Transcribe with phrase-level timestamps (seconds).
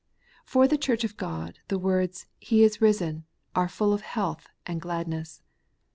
[0.45, 4.81] For the Church of God, the words' He is risen' are full of health and
[4.81, 5.43] gladness.